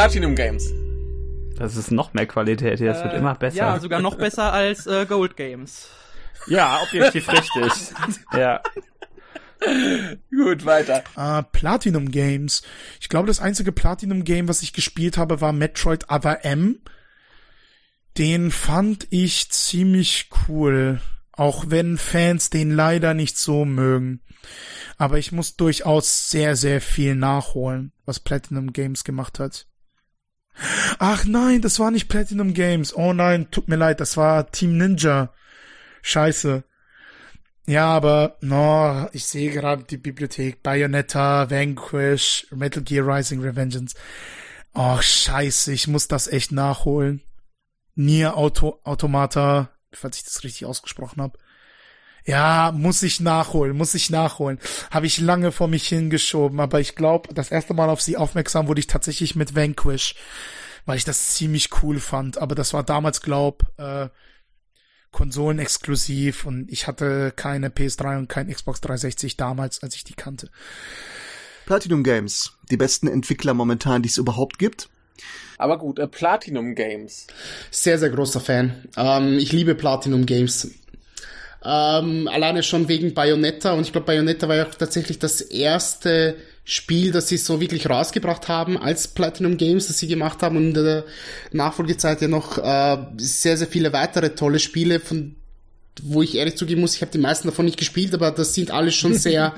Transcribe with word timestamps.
Platinum 0.00 0.34
Games. 0.34 0.72
Das 1.58 1.76
ist 1.76 1.90
noch 1.90 2.14
mehr 2.14 2.24
Qualität 2.24 2.78
hier, 2.78 2.92
es 2.92 3.04
wird 3.04 3.12
Äh, 3.12 3.18
immer 3.18 3.34
besser. 3.34 3.56
Ja, 3.58 3.78
sogar 3.78 4.00
noch 4.00 4.16
besser 4.16 4.50
als 4.50 4.86
äh, 4.86 5.04
Gold 5.04 5.36
Games. 5.36 5.90
Ja, 6.46 6.80
objektiv 6.82 7.30
richtig. 7.30 7.70
Ja. 8.32 8.62
Gut, 10.30 10.64
weiter. 10.64 11.04
Äh, 11.18 11.42
Platinum 11.52 12.10
Games. 12.10 12.62
Ich 12.98 13.10
glaube, 13.10 13.26
das 13.26 13.40
einzige 13.40 13.72
Platinum 13.72 14.24
Game, 14.24 14.48
was 14.48 14.62
ich 14.62 14.72
gespielt 14.72 15.18
habe, 15.18 15.42
war 15.42 15.52
Metroid 15.52 16.10
Other 16.10 16.46
M. 16.46 16.80
Den 18.16 18.50
fand 18.50 19.06
ich 19.10 19.50
ziemlich 19.50 20.30
cool. 20.48 21.02
Auch 21.32 21.64
wenn 21.68 21.98
Fans 21.98 22.48
den 22.48 22.70
leider 22.70 23.12
nicht 23.12 23.36
so 23.36 23.66
mögen. 23.66 24.22
Aber 24.96 25.18
ich 25.18 25.30
muss 25.30 25.56
durchaus 25.56 26.30
sehr, 26.30 26.56
sehr 26.56 26.80
viel 26.80 27.16
nachholen, 27.16 27.92
was 28.06 28.18
Platinum 28.18 28.72
Games 28.72 29.04
gemacht 29.04 29.38
hat. 29.38 29.66
Ach 30.98 31.24
nein, 31.24 31.62
das 31.62 31.78
war 31.78 31.90
nicht 31.90 32.08
Platinum 32.08 32.54
Games. 32.54 32.94
Oh 32.94 33.12
nein, 33.12 33.50
tut 33.50 33.68
mir 33.68 33.76
leid, 33.76 34.00
das 34.00 34.16
war 34.16 34.50
Team 34.50 34.76
Ninja. 34.76 35.32
Scheiße. 36.02 36.64
Ja, 37.66 37.86
aber, 37.86 38.36
no, 38.40 39.08
ich 39.12 39.26
sehe 39.26 39.50
gerade 39.50 39.84
die 39.84 39.96
Bibliothek. 39.96 40.62
Bayonetta, 40.62 41.50
Vanquish, 41.50 42.46
Metal 42.50 42.82
Gear 42.82 43.06
Rising 43.06 43.40
Revengeance. 43.40 43.94
Oh, 44.74 44.98
scheiße, 45.00 45.72
ich 45.72 45.86
muss 45.88 46.08
das 46.08 46.28
echt 46.28 46.52
nachholen. 46.52 47.22
Nier 47.94 48.36
Auto, 48.36 48.80
Automata, 48.84 49.70
falls 49.92 50.18
ich 50.18 50.24
das 50.24 50.42
richtig 50.42 50.66
ausgesprochen 50.66 51.22
habe. 51.22 51.38
Ja, 52.24 52.72
muss 52.72 53.02
ich 53.02 53.20
nachholen, 53.20 53.76
muss 53.76 53.94
ich 53.94 54.10
nachholen. 54.10 54.58
Habe 54.90 55.06
ich 55.06 55.18
lange 55.18 55.52
vor 55.52 55.68
mich 55.68 55.88
hingeschoben, 55.88 56.60
aber 56.60 56.80
ich 56.80 56.94
glaube, 56.94 57.32
das 57.34 57.50
erste 57.50 57.74
Mal 57.74 57.88
auf 57.88 58.00
sie 58.00 58.16
aufmerksam 58.16 58.68
wurde 58.68 58.80
ich 58.80 58.86
tatsächlich 58.86 59.36
mit 59.36 59.54
Vanquish, 59.54 60.14
weil 60.86 60.96
ich 60.96 61.04
das 61.04 61.34
ziemlich 61.34 61.70
cool 61.82 61.98
fand. 61.98 62.38
Aber 62.38 62.54
das 62.54 62.72
war 62.72 62.82
damals, 62.82 63.22
glaub, 63.22 63.64
äh, 63.78 64.08
konsolenexklusiv 65.12 66.46
und 66.46 66.70
ich 66.70 66.86
hatte 66.86 67.32
keine 67.34 67.68
PS3 67.68 68.18
und 68.18 68.28
kein 68.28 68.48
Xbox 68.48 68.80
360 68.80 69.36
damals, 69.36 69.82
als 69.82 69.96
ich 69.96 70.04
die 70.04 70.14
kannte. 70.14 70.50
Platinum 71.66 72.02
Games, 72.02 72.52
die 72.70 72.76
besten 72.76 73.06
Entwickler 73.06 73.54
momentan, 73.54 74.02
die 74.02 74.08
es 74.08 74.18
überhaupt 74.18 74.58
gibt. 74.58 74.88
Aber 75.58 75.78
gut, 75.78 75.98
äh, 75.98 76.08
Platinum 76.08 76.74
Games. 76.74 77.26
Sehr, 77.70 77.98
sehr 77.98 78.08
großer 78.08 78.40
Fan. 78.40 78.88
Ähm, 78.96 79.38
ich 79.38 79.52
liebe 79.52 79.74
Platinum 79.74 80.24
Games. 80.24 80.70
Ähm, 81.64 82.28
alleine 82.28 82.62
schon 82.62 82.88
wegen 82.88 83.14
Bayonetta. 83.14 83.72
Und 83.72 83.82
ich 83.82 83.92
glaube, 83.92 84.06
Bayonetta 84.06 84.48
war 84.48 84.56
ja 84.56 84.66
auch 84.66 84.74
tatsächlich 84.74 85.18
das 85.18 85.40
erste 85.40 86.36
Spiel, 86.64 87.12
das 87.12 87.28
sie 87.28 87.36
so 87.36 87.60
wirklich 87.60 87.88
rausgebracht 87.88 88.48
haben 88.48 88.78
als 88.78 89.08
Platinum 89.08 89.56
Games, 89.56 89.88
das 89.88 89.98
sie 89.98 90.08
gemacht 90.08 90.42
haben. 90.42 90.56
Und 90.56 90.68
in 90.68 90.84
der 90.84 91.04
Nachfolgezeit 91.52 92.22
ja 92.22 92.28
noch 92.28 92.58
äh, 92.58 92.98
sehr, 93.16 93.56
sehr 93.56 93.66
viele 93.66 93.92
weitere 93.92 94.34
tolle 94.34 94.58
Spiele, 94.58 95.00
von 95.00 95.36
wo 96.02 96.22
ich 96.22 96.36
ehrlich 96.36 96.56
zugeben 96.56 96.80
muss, 96.80 96.94
ich 96.94 97.02
habe 97.02 97.12
die 97.12 97.18
meisten 97.18 97.48
davon 97.48 97.64
nicht 97.64 97.78
gespielt, 97.78 98.14
aber 98.14 98.30
das 98.30 98.54
sind 98.54 98.70
alles 98.70 98.94
schon 98.94 99.14
sehr, 99.18 99.54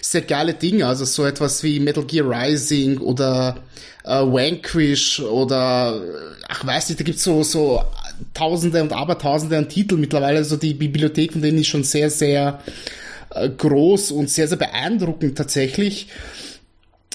sehr 0.00 0.22
geile 0.22 0.54
Dinge. 0.54 0.86
Also 0.86 1.04
so 1.04 1.24
etwas 1.24 1.62
wie 1.62 1.80
Metal 1.80 2.04
Gear 2.04 2.28
Rising 2.28 2.98
oder 2.98 3.56
äh, 4.04 4.20
Vanquish 4.20 5.20
oder 5.20 6.00
ach 6.48 6.66
weiß 6.66 6.88
nicht, 6.88 7.00
da 7.00 7.04
gibt's 7.04 7.24
so, 7.24 7.42
so 7.42 7.82
Tausende 8.32 8.82
und 8.82 8.92
Abertausende 8.92 9.58
an 9.58 9.68
Titeln 9.68 10.00
mittlerweile. 10.00 10.38
Also 10.38 10.56
die 10.56 10.74
Bibliothek 10.74 11.32
von 11.32 11.42
denen 11.42 11.58
ist 11.58 11.66
schon 11.66 11.84
sehr, 11.84 12.10
sehr 12.10 12.60
äh, 13.30 13.48
groß 13.48 14.12
und 14.12 14.30
sehr, 14.30 14.48
sehr 14.48 14.58
beeindruckend 14.58 15.36
tatsächlich. 15.36 16.08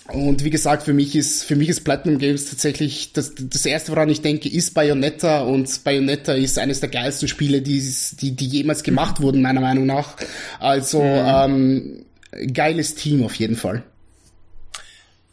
Und 0.08 0.44
wie 0.44 0.50
gesagt, 0.50 0.84
für 0.84 0.94
mich 0.94 1.16
ist, 1.16 1.44
für 1.44 1.56
mich 1.56 1.70
ist 1.70 1.84
Platinum 1.84 2.18
Games 2.18 2.50
tatsächlich, 2.50 3.14
das, 3.14 3.34
das 3.38 3.66
erste, 3.66 3.92
woran 3.92 4.10
ich 4.10 4.22
denke, 4.22 4.50
ist 4.50 4.74
Bayonetta 4.74 5.42
und 5.42 5.84
Bayonetta 5.84 6.34
ist 6.34 6.58
eines 6.58 6.80
der 6.80 6.90
geilsten 6.90 7.28
Spiele, 7.28 7.62
die, 7.62 7.82
die, 8.20 8.36
die 8.36 8.48
jemals 8.48 8.84
gemacht 8.84 9.22
wurden, 9.22 9.42
meiner 9.42 9.62
Meinung 9.62 9.86
nach. 9.86 10.18
Also, 10.60 11.02
ähm, 11.02 12.06
geiles 12.54 12.96
Team 12.96 13.24
auf 13.24 13.36
jeden 13.36 13.56
Fall. 13.56 13.84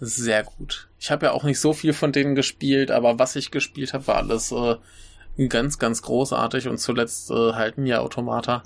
Sehr 0.01 0.45
gut. 0.45 0.89
Ich 1.01 1.11
habe 1.11 1.27
ja 1.27 1.33
auch 1.33 1.45
nicht 1.45 1.59
so 1.59 1.73
viel 1.73 1.93
von 1.93 2.13
denen 2.13 2.35
gespielt, 2.35 2.91
aber 2.91 3.19
was 3.19 3.37
ich 3.37 3.51
gespielt 3.51 3.95
habe, 3.95 4.07
war 4.07 4.17
alles 4.17 4.53
äh, 4.53 4.77
ganz, 5.49 5.79
ganz 5.79 6.03
großartig 6.03 6.69
und 6.69 6.79
zuletzt 6.79 7.31
äh, 7.31 7.53
halt 7.53 7.79
Nier 7.79 8.03
Automata. 8.03 8.63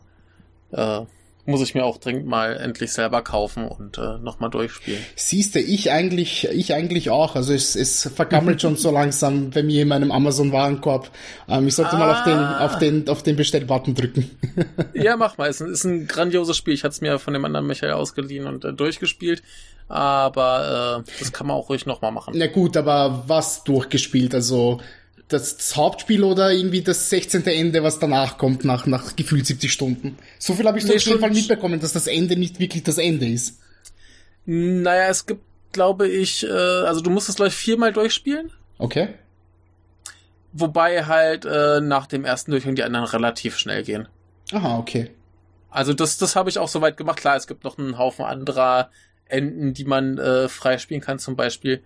Äh, 0.73 1.03
muss 1.45 1.61
ich 1.61 1.75
mir 1.75 1.85
auch 1.85 1.99
dringend 1.99 2.27
mal 2.27 2.57
endlich 2.57 2.93
selber 2.93 3.23
kaufen 3.23 3.67
und 3.67 3.99
äh, 3.99 4.19
nochmal 4.19 4.51
durchspielen. 4.51 5.03
Siehste, 5.17 5.59
ich 5.59 5.91
eigentlich, 5.91 6.49
ich 6.53 6.73
eigentlich 6.73 7.11
auch. 7.11 7.35
Also 7.35 7.53
es, 7.53 7.75
es 7.75 8.09
vergammelt 8.15 8.63
schon 8.63 8.77
so 8.77 8.93
langsam 8.93 9.51
bei 9.51 9.65
mir 9.65 9.83
in 9.83 9.89
meinem 9.89 10.13
Amazon-Warenkorb. 10.13 11.11
Ähm, 11.49 11.67
ich 11.67 11.75
sollte 11.75 11.95
ah. 11.95 11.99
mal 11.99 12.13
auf 12.13 12.25
den, 12.25 12.39
auf 12.39 12.79
den, 12.79 13.09
auf 13.09 13.23
den 13.25 13.37
Bestellbutton 13.37 13.95
drücken. 13.95 14.31
ja, 14.95 15.17
mach 15.19 15.37
mal. 15.37 15.49
Es 15.49 15.61
ist 15.61 15.67
ein, 15.67 15.73
ist 15.73 15.85
ein 15.85 16.07
grandioses 16.07 16.57
Spiel. 16.57 16.75
Ich 16.75 16.85
hatte 16.85 16.93
es 16.93 17.01
mir 17.01 17.19
von 17.19 17.35
dem 17.35 17.45
anderen 17.45 17.67
Michael 17.67 17.95
ausgeliehen 17.95 18.47
und 18.47 18.65
äh, 18.65 18.73
durchgespielt. 18.73 19.43
Aber 19.89 21.05
äh, 21.05 21.13
das 21.19 21.33
kann 21.33 21.49
man 21.49 21.57
auch 21.57 21.69
ruhig 21.69 21.87
nochmal 21.87 22.13
machen. 22.13 22.35
Na 22.37 22.47
gut, 22.47 22.77
aber 22.77 23.25
was 23.27 23.65
durchgespielt? 23.65 24.33
Also 24.35 24.81
das, 25.29 25.77
Hauptspiel 25.77 26.25
oder 26.25 26.53
irgendwie 26.53 26.83
das 26.83 27.09
16. 27.11 27.47
Ende, 27.47 27.83
was 27.83 27.99
danach 27.99 28.39
kommt, 28.39 28.65
nach, 28.65 28.87
nach 28.87 29.17
gefühlt 29.17 29.47
70 29.47 29.73
Stunden. 29.73 30.19
So 30.39 30.55
viel 30.55 30.67
habe 30.67 30.79
ich 30.79 30.85
nee, 30.85 30.97
auf 30.97 31.03
jeden 31.03 31.21
Fall 31.21 31.31
mitbekommen, 31.31 31.81
dass 31.81 31.93
das 31.93 32.07
Ende 32.07 32.37
nicht 32.37 32.59
wirklich 32.59 32.83
das 32.83 32.99
Ende 32.99 33.27
ist. 33.27 33.59
Naja, 34.45 35.09
es 35.09 35.27
gibt, 35.27 35.43
glaube 35.73 36.09
ich, 36.09 36.45
äh, 36.45 36.49
also 36.49 37.01
du 37.01 37.11
musst 37.11 37.29
es, 37.29 37.37
glaube 37.37 37.49
ich, 37.49 37.55
viermal 37.55 37.93
durchspielen. 37.93 38.51
Okay. 38.79 39.09
Wobei 40.53 41.07
halt 41.07 41.45
äh, 41.45 41.81
nach 41.81 42.07
dem 42.07 42.25
ersten 42.25 42.51
Durchgang 42.51 42.75
die 42.75 42.83
anderen 42.83 43.07
relativ 43.07 43.57
schnell 43.57 43.85
gehen. 43.85 44.09
Aha, 44.53 44.79
okay. 44.79 45.11
Also 45.71 45.95
das, 45.95 46.19
das 46.19 46.37
habe 46.37 46.51
ich 46.51 46.59
auch 46.59 46.69
soweit 46.69 46.99
gemacht. 46.99 47.19
Klar, 47.19 47.37
es 47.37 47.47
gibt 47.47 47.65
noch 47.65 47.79
einen 47.79 47.97
Haufen 47.97 48.27
anderer 48.27 48.91
Enden, 49.25 49.73
die 49.73 49.87
man 49.87 50.19
äh, 50.19 50.49
freispielen 50.49 51.01
kann. 51.01 51.19
Zum 51.19 51.37
Beispiel 51.37 51.83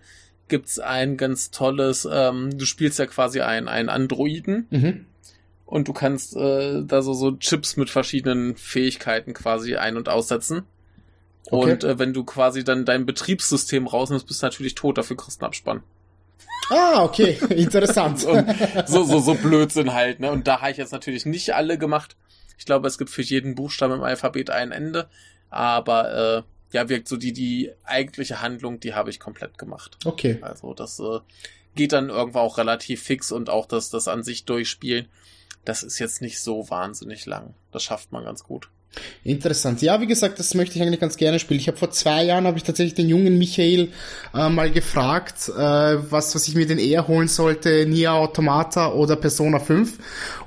gibt's 0.47 0.79
ein 0.79 1.17
ganz 1.17 1.51
tolles, 1.51 2.07
ähm, 2.11 2.57
du 2.57 2.65
spielst 2.65 2.99
ja 2.99 3.05
quasi 3.05 3.41
einen, 3.41 3.67
einen 3.67 3.89
Androiden 3.89 4.67
Mhm. 4.69 5.05
und 5.65 5.87
du 5.87 5.93
kannst 5.93 6.35
äh, 6.35 6.83
da 6.83 7.01
so, 7.01 7.13
so 7.13 7.31
Chips 7.33 7.77
mit 7.77 7.89
verschiedenen 7.89 8.55
Fähigkeiten 8.55 9.33
quasi 9.33 9.75
ein- 9.75 9.97
und 9.97 10.09
aussetzen. 10.09 10.63
Okay. 11.49 11.71
Und 11.71 11.83
äh, 11.83 11.97
wenn 11.99 12.13
du 12.13 12.23
quasi 12.25 12.63
dann 12.63 12.83
dein 12.85 13.05
Betriebssystem 13.05 13.87
rausnimmst, 13.87 14.27
bist 14.27 14.41
du 14.41 14.45
natürlich 14.45 14.75
tot, 14.75 14.97
dafür 14.97 15.15
kriegst 15.17 15.39
du 15.41 15.45
einen 15.45 15.49
Abspann. 15.49 15.83
Ah, 16.69 17.03
okay, 17.03 17.37
interessant. 17.49 18.19
So, 18.19 19.03
so, 19.03 19.19
so 19.19 19.33
Blödsinn 19.35 19.93
halt, 19.93 20.19
ne? 20.19 20.29
Und 20.31 20.47
da 20.47 20.59
habe 20.59 20.71
ich 20.71 20.77
jetzt 20.77 20.91
natürlich 20.91 21.25
nicht 21.25 21.55
alle 21.55 21.77
gemacht. 21.77 22.17
Ich 22.57 22.65
glaube, 22.65 22.87
es 22.87 22.97
gibt 22.97 23.09
für 23.09 23.21
jeden 23.21 23.55
Buchstaben 23.55 23.93
im 23.93 24.03
Alphabet 24.03 24.49
ein 24.49 24.71
Ende. 24.73 25.07
Aber 25.49 26.37
äh, 26.39 26.43
ja, 26.71 26.89
wirkt 26.89 27.07
so 27.07 27.17
die, 27.17 27.33
die 27.33 27.71
eigentliche 27.83 28.41
Handlung, 28.41 28.79
die 28.79 28.93
habe 28.93 29.09
ich 29.09 29.19
komplett 29.19 29.57
gemacht. 29.57 29.97
Okay. 30.05 30.37
Also 30.41 30.73
das 30.73 30.99
äh, 30.99 31.19
geht 31.75 31.93
dann 31.93 32.09
irgendwann 32.09 32.41
auch 32.41 32.57
relativ 32.57 33.03
fix 33.03 33.31
und 33.31 33.49
auch 33.49 33.65
das, 33.65 33.89
das 33.89 34.07
an 34.07 34.23
sich 34.23 34.45
durchspielen, 34.45 35.07
das 35.63 35.83
ist 35.83 35.99
jetzt 35.99 36.21
nicht 36.21 36.39
so 36.39 36.69
wahnsinnig 36.69 37.25
lang. 37.25 37.53
Das 37.71 37.83
schafft 37.83 38.11
man 38.11 38.23
ganz 38.23 38.43
gut. 38.43 38.69
Interessant. 39.23 39.81
Ja, 39.81 39.99
wie 40.01 40.07
gesagt, 40.07 40.39
das 40.39 40.53
möchte 40.53 40.75
ich 40.75 40.81
eigentlich 40.81 40.99
ganz 40.99 41.17
gerne 41.17 41.37
spielen. 41.39 41.59
Ich 41.59 41.67
habe 41.67 41.77
vor 41.77 41.91
zwei 41.91 42.23
Jahren 42.23 42.47
habe 42.47 42.57
ich 42.57 42.63
tatsächlich 42.63 42.95
den 42.95 43.09
jungen 43.09 43.37
Michael 43.37 43.89
äh, 44.33 44.49
mal 44.49 44.71
gefragt, 44.71 45.49
äh, 45.49 45.51
was 45.53 46.33
was 46.33 46.47
ich 46.47 46.55
mir 46.55 46.65
denn 46.65 46.79
eher 46.79 47.07
holen 47.07 47.27
sollte, 47.27 47.85
Nia 47.85 48.13
Automata 48.13 48.93
oder 48.93 49.15
Persona 49.15 49.59
5. 49.59 49.97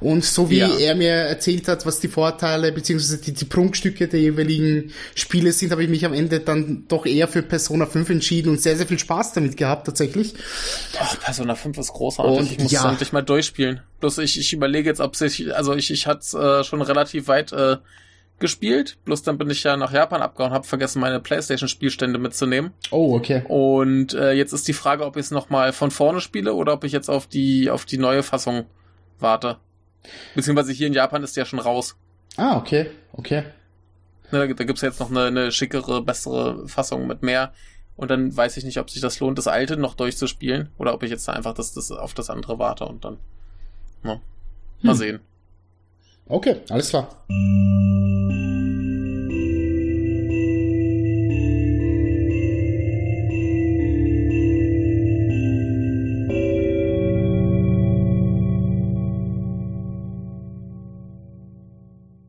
Und 0.01 0.25
so 0.25 0.51
wie 0.51 0.59
Ja. 0.59 0.69
er 0.79 0.95
mir 0.95 1.13
erzählt 1.13 1.69
hat, 1.69 1.85
was 1.87 2.01
die 2.01 2.09
Vorteile 2.09 2.73
beziehungsweise 2.73 3.19
die, 3.19 3.33
die 3.33 3.45
Prunkstücke 3.45 4.09
der 4.09 4.21
jeweiligen 4.21 4.93
Spiele 5.15 5.53
sind, 5.53 5.73
habe 5.73 5.85
ich 5.85 5.91
mich 5.91 6.05
am 6.07 6.15
Ende 6.15 6.41
dann 6.41 6.85
doch 6.89 7.07
eher 7.07 7.29
für 7.29 7.43
Persona 7.43 7.87
5 7.87 8.11
entschieden 8.11 8.49
und 8.49 8.61
sehr 8.61 8.77
sehr 8.77 8.87
viel 8.87 8.99
Spaß 8.99 9.35
damit 9.35 9.57
gehabt 9.59 9.87
tatsächlich. 9.87 10.35
Ach, 10.99 11.21
Persona 11.21 11.55
5 11.55 11.77
ist 11.79 11.93
großartig. 11.93 12.39
Und 12.39 12.51
ich 12.51 12.59
muss 12.59 12.73
ja. 12.73 12.81
es 12.81 12.91
endlich 12.91 13.13
mal 13.13 13.23
durchspielen. 13.23 13.81
Bloß 14.01 14.19
ich, 14.19 14.41
ich 14.41 14.53
überlege 14.55 14.89
jetzt, 14.89 15.01
ob 15.01 15.15
sich, 15.15 15.55
also 15.55 15.75
ich, 15.75 15.91
ich 15.91 16.07
hatte 16.07 16.61
äh, 16.61 16.65
schon 16.65 16.81
relativ 16.81 17.29
weit 17.29 17.53
äh, 17.53 17.77
gespielt. 18.41 18.99
Bloß 19.05 19.23
dann 19.23 19.39
bin 19.39 19.49
ich 19.51 19.63
ja 19.63 19.77
nach 19.77 19.93
Japan 19.93 20.23
abgehauen, 20.23 20.53
habe 20.53 20.67
vergessen, 20.67 21.01
meine 21.01 21.21
Playstation-Spielstände 21.21 22.19
mitzunehmen. 22.19 22.73
Oh, 22.91 23.15
okay. 23.15 23.43
Und 23.49 24.15
äh, 24.15 24.33
jetzt 24.33 24.53
ist 24.53 24.67
die 24.67 24.73
Frage, 24.73 25.05
ob 25.05 25.17
ich 25.17 25.27
es 25.27 25.31
nochmal 25.31 25.73
von 25.73 25.91
vorne 25.91 26.21
spiele 26.21 26.55
oder 26.55 26.73
ob 26.73 26.85
ich 26.85 26.93
jetzt 26.93 27.09
auf 27.09 27.27
die, 27.27 27.71
auf 27.71 27.85
die 27.85 27.99
neue 27.99 28.23
Fassung 28.23 28.65
warte. 29.19 29.59
Beziehungsweise 30.35 30.73
hier 30.73 30.87
in 30.89 30.93
Japan 30.95 31.23
ist 31.23 31.37
die 31.37 31.41
ja 31.41 31.47
schon 31.47 31.59
raus. 31.61 31.97
Ah, 32.37 32.57
okay, 32.57 32.91
okay. 33.13 33.45
Ne, 34.33 34.47
da, 34.49 34.55
da 34.55 34.65
gibt's 34.65 34.81
jetzt 34.83 35.01
noch 35.01 35.11
eine, 35.11 35.25
eine 35.27 35.53
schickere, 35.53 36.03
bessere 36.03 36.67
Fassung 36.69 37.07
mit 37.07 37.23
mehr. 37.23 37.53
Und 37.97 38.11
dann 38.11 38.35
weiß 38.35 38.57
ich 38.57 38.65
nicht, 38.65 38.79
ob 38.79 38.89
sich 38.89 39.03
das 39.03 39.21
lohnt, 39.21 39.37
das 39.37 39.47
alte 39.49 39.77
noch 39.77 39.95
durchzuspielen 39.95 40.71
oder 40.79 40.95
ob 40.95 41.03
ich 41.03 41.11
jetzt 41.11 41.29
einfach 41.29 41.53
das, 41.53 41.75
das 41.75 41.91
auf 41.91 42.15
das 42.15 42.31
andere 42.31 42.59
warte 42.59 42.87
und 42.87 43.05
dann. 43.05 43.19
Ne, 44.03 44.21
mal 44.81 44.93
Hm. 44.93 44.99
sehen. 44.99 45.21
Okay, 46.27 46.57
alles 46.71 46.89
klar. 46.91 47.09